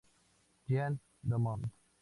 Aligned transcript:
Jean 0.67 0.97
Dumont 1.21 1.69